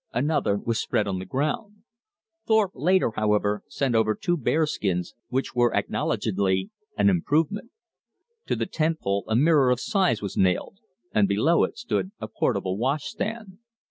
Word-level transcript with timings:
Another 0.15 0.57
was 0.57 0.79
spread 0.81 1.07
on 1.07 1.19
the 1.19 1.25
ground. 1.27 1.83
Thorpe 2.47 2.71
later, 2.73 3.11
however, 3.15 3.61
sent 3.67 3.93
over 3.93 4.15
two 4.15 4.35
bear 4.35 4.65
skins, 4.65 5.13
which 5.29 5.53
were 5.53 5.75
acknowledgedly 5.75 6.71
an 6.97 7.07
improvement. 7.07 7.69
To 8.47 8.55
the 8.55 8.65
tent 8.65 8.99
pole 9.01 9.23
a 9.27 9.35
mirror 9.35 9.69
of 9.69 9.79
size 9.79 10.19
was 10.19 10.35
nailed, 10.35 10.79
and 11.13 11.27
below 11.27 11.63
it 11.65 11.77
stood 11.77 12.13
a 12.19 12.27
portable 12.27 12.79
washstand. 12.79 13.59